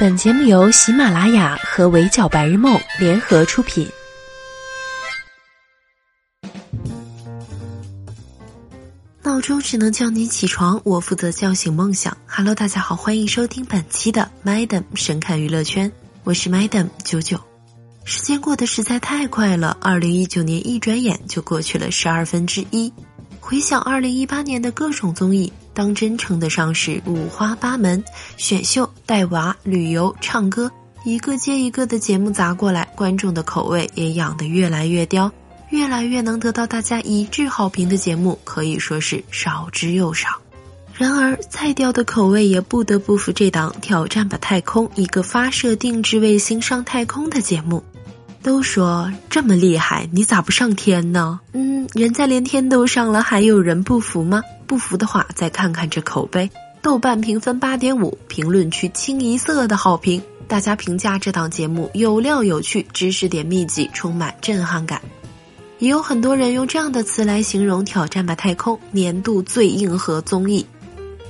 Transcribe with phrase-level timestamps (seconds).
[0.00, 3.84] 本节目由喜马拉雅和围剿白日梦联合出品。
[9.24, 12.16] 闹钟只能叫你起床，我负责叫醒梦想。
[12.28, 15.90] Hello，大家好，欢迎收听本期的 Madam 神侃娱乐圈，
[16.22, 17.40] 我是 Madam 九九。
[18.04, 22.92] 时间过得实在太快了，二零一九年一转眼就过去了十二分之一。
[23.40, 25.52] 回想二零一八年的各种综艺。
[25.78, 28.02] 当真称得上是五花八门，
[28.36, 30.68] 选秀、带娃、旅游、唱歌，
[31.04, 35.30] 一个接一个的节目砸过来，观众的口味也养得越来越刁，
[35.70, 40.40] 越来越能得到大家一致好评的节目可以说是少之又少。
[40.94, 47.84] 然而，再刁的口味也不得不服这档《挑战吧太空》，一个发射定制卫星上太空的节目。
[48.42, 51.40] 都说这么厉害，你咋不上天呢？
[51.52, 54.42] 嗯，人家连天都上了，还有人不服吗？
[54.66, 60.22] 不服的话，再看看这口碑，豆瓣评分八点五，评论区清一色的好评。
[60.46, 65.02] 大家评价这档节目有料有趣，知识点密集，充满震撼感。
[65.78, 70.64] 也有很多人用这样的词来形容《挑战吧太空》年度最硬核综艺。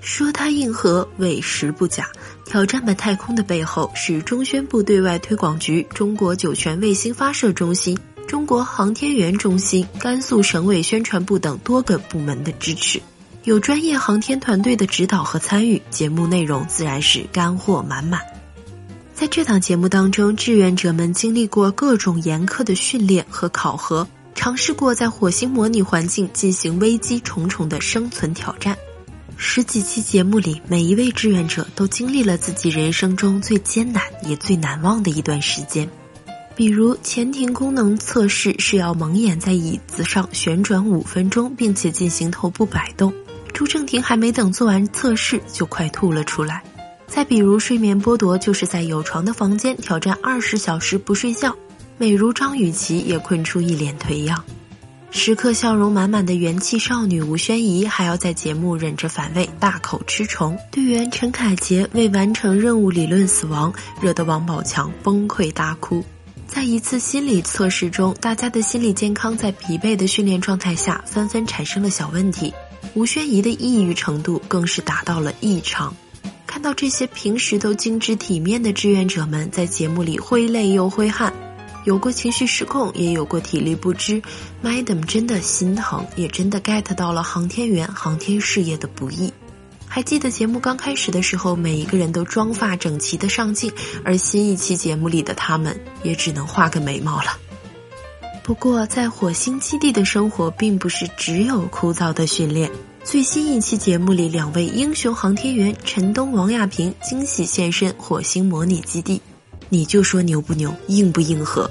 [0.00, 2.08] 说它硬核，委实不假。
[2.44, 13.00] 挑战版太空的背后是中宣部对外推广局、中国酒泉卫星发射中心、中国航天员中心、甘肃省委宣传部等多个部门的支持，
[13.44, 18.20] 有专业航天团队的指导和参与，节目内容自然是干货满满。
[19.14, 28.76] 在这档节目当中，志愿者们经历过各种严苛的训练和考核，尝试过在火星模拟环境进行危机重重的生存挑战。
[29.42, 35.88] 十几期节目里，每一位志愿者都经历了自己人生中最艰难也最难忘的一段时间。
[36.54, 43.12] 比如，前庭功能测试是要蒙眼在椅子上旋转五分钟，并且进行头部摆动。
[43.54, 46.62] 朱正廷还没等做完测试，就快吐了出来。
[47.06, 51.56] 再比如，睡眠剥夺就是在有床的房间挑战二十小时不睡觉，
[51.96, 54.44] 美如张雨绮也困出一脸颓样。
[55.12, 60.56] 时刻笑容满满的元气少女吴宣仪，还要在节目忍着反胃大口吃虫。
[60.70, 66.04] 队员陈凯杰为完成任务理论死亡，惹得王宝强崩溃大哭。
[66.46, 72.54] 在一次心理测试中，大家的心理健康在疲惫的训练状态下纷纷产生了小问题。
[72.94, 75.94] 吴宣仪的抑郁程度更是达到了异常。
[76.46, 81.32] 看到这些平时都精致体面的志愿者们在节目里挥泪又挥汗。
[81.84, 84.22] 有过情绪失控，也有过体力不支
[84.62, 89.32] ，Madam 真的心疼，也真的 get 到了航天员航天事业的不易。
[89.86, 93.72] 还记得节目刚开始的时候，每一个人都妆发整齐的上镜，
[94.04, 97.36] 而新一期节目里的他们也只能画个眉毛了。
[98.44, 102.70] 不过，在火星基地的生活并不是只有枯燥的训练。
[103.02, 109.20] 最新一期节目里，两位英雄航天员陈冬、王亚平惊喜现身火星模拟基地。
[109.72, 111.70] 你就说牛不牛，硬不硬核？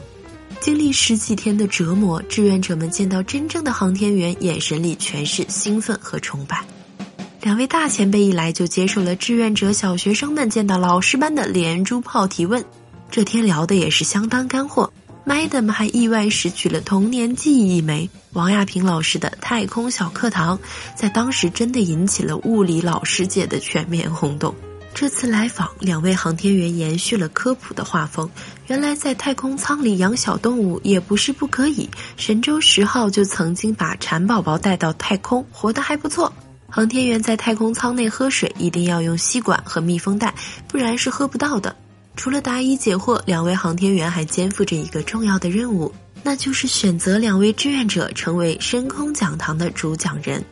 [0.61, 6.63] 经历十几天的折磨，志愿者们见到真正的航天员，眼神里全是兴奋和崇拜。
[7.41, 12.63] 两位大前辈一来就接受了志愿者小学生们见到老师般的连珠炮提问。
[13.11, 14.91] 这天聊的也是相当干货。
[15.25, 20.57] Madam 还意外拾取了童年记忆一枚，王亚平老师的太空小课堂，
[20.95, 24.55] 在当时真的引起了物理老师界的全面轰动。
[24.94, 28.29] 这次来访，两位航天员延续了科普的画风。
[28.67, 31.89] 原来在太空舱里养小动物也不是不可以。
[32.17, 36.31] 神舟十号就曾经把蚕宝宝带到太空，活得还不错。
[36.69, 40.33] 航天员在太空舱内喝水一定要用吸管和密封袋，
[40.67, 41.73] 不然是喝不到的。
[42.16, 45.91] 除了答疑解惑，两位航天员还肩负着一个重要的任务，
[46.22, 50.44] 那就是选择两位志愿者成为深空讲堂的主讲人。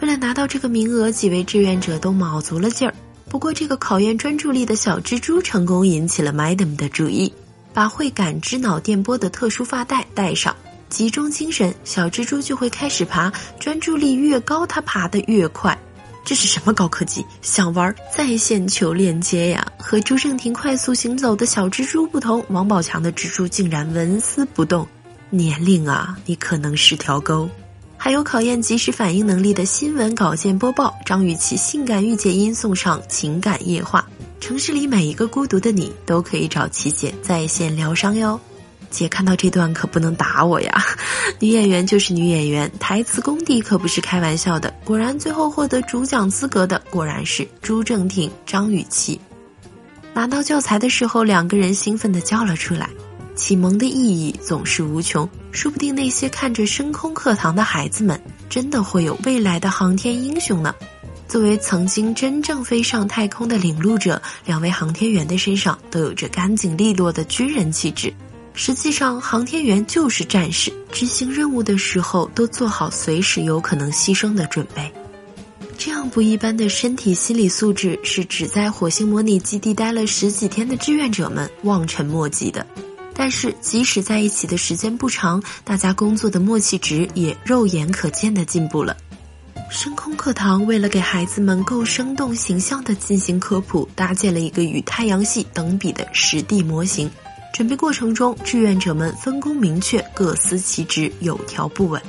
[0.00, 2.92] 为了拿到这个名额，几位志愿者都卯足了劲儿。
[3.32, 7.32] 不过，这个考验专注力的小蜘蛛成功引起了 Madam 的注意，
[7.72, 10.54] 把会感知脑电波的特殊发带戴上，
[10.90, 15.76] 集中精神，小蜘蛛就会开始爬，专注力越高，它爬得越快。
[16.26, 17.24] 这是什么高科技？
[17.40, 19.66] 想玩在线求链接呀？
[19.78, 24.86] 和朱正廷快速行走的小蜘蛛不同，王宝强的蜘蛛竟然纹丝不动。
[25.30, 27.48] 年龄啊，你可能是条沟。
[28.04, 34.04] 还有考验即时反应能力的新闻稿件播报，张雨绮性感御姐音送上情感夜话。
[34.40, 38.40] 城市里每一个孤独的你，都可以找琪姐在线疗伤哟。
[38.90, 40.84] 姐看到这段可不能打我呀，
[41.38, 44.74] 女演员就是女演员，台词功底可不是开玩笑的。
[44.84, 49.20] 果然，最后获得主讲资格的果然是朱正廷、张雨绮。
[50.12, 52.90] 拿到教材的时候，两个人兴奋地叫了出来。
[53.34, 60.74] 启蒙的意义总是无穷，说不定那些看着深空课堂的孩子们，真的会有未来的航天英雄呢。
[61.26, 68.12] 作为曾经真正飞上太空的领路者，两位航天员的身上都有着干净利落的军人气质。
[68.52, 74.92] 实际上，航天员就是战士，执行任务的时候都做好随时有可能牺牲的准备。
[75.78, 82.64] 这样不一般的身体心理素质，是只在火星模拟基地待了十几天的志愿者们望尘莫及的。
[83.24, 88.96] 但是，即使在一起的时间不长，大家工作的默契值也肉眼可见的进步了。
[89.70, 97.08] 深空课堂为了给孩子们够生动形象地进行科普，搭建了一个与太阳系等比的实地模型。
[97.54, 102.02] 准备过程中，志愿者们分工明确，各司其职，有条不紊。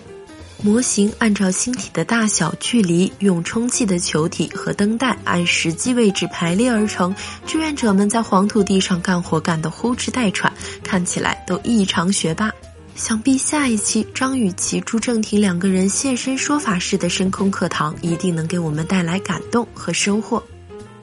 [0.61, 7.13] 模型按照星体的大小、距离，用充气的球体和灯带按实际位置排列而成。
[7.45, 10.53] 志愿者们在黄土地上干活干得呼哧带喘，
[10.93, 12.51] 看起来都异常学霸。
[12.93, 20.43] 想必下一期张雨绮、朱正廷两个人现身说法式的深空课堂，一定能给我们带来感动和收获。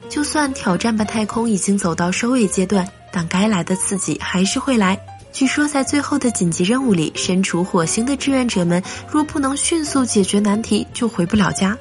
[0.07, 2.87] 就算挑战吧太空已经走到收尾阶段。
[3.11, 4.97] 但该来的刺激还是会来。
[5.33, 11.77] 据说，在最后的紧急任务里，身处火星的志愿者们若不能迅速解决难题，就回不了家。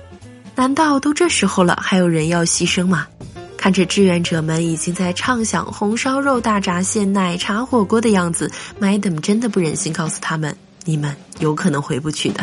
[0.57, 3.07] 难道都这时候了，还有人要牺牲吗？
[3.61, 12.43] 看着志愿者们已经在畅想红烧肉、大闸蟹、奶茶火锅的样子，Madam 真的不忍心告诉他们，你们有可能回不去的。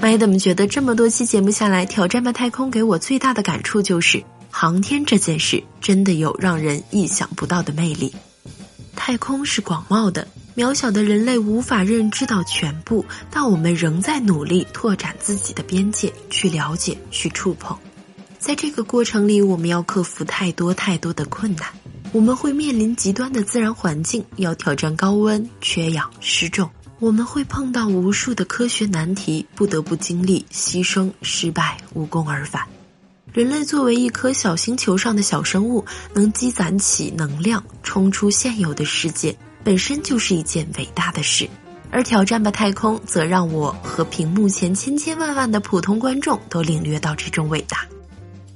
[0.00, 4.24] Madam 觉得这么多期节目下来，挑战吧太空给我最大的感触就是。
[4.48, 8.14] 航天这件事真的有让人意想不到的魅力。
[8.96, 10.26] 太空是广袤的，
[10.56, 17.76] 渺小的人类无法认知到全部，但我们仍在努力拓展自己的边界，去了解，去触碰。
[18.42, 21.68] 在这个过程里，我们要克服太多太多的困难，
[22.10, 26.68] 我们会面临极端的自然环境，要挑战高温、缺氧、失重，
[26.98, 32.64] 我们会碰到无数的科学难题，不得不经历牺牲、失败、无功而返。
[33.32, 41.48] 人类作为一颗小星球上的小生物，能积攒起能量，冲出现有的世界，本身就是一件伟大的事。
[41.92, 47.86] 而挑战吧太空，则让我和屏幕前千千万万的普通观众都领略到这种伟大。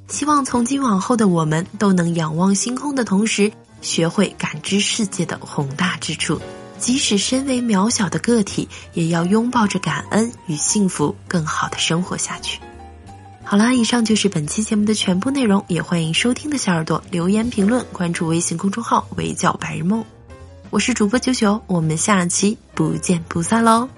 [0.09, 6.41] 希望从今往后的我们，都能仰望星空的同时，学会感知世界的宏大之处。
[6.79, 12.61] 即使身为渺小的个体，也要拥抱着感恩与幸福，更好的生活下去。
[13.45, 20.05] 好啦，以上就是本期节目的全部内容，也欢迎收听的小耳朵留言评论，关注微信公众号“围剿白日梦”，
[20.71, 23.89] 我是主播九九，我们下期不见不散喽。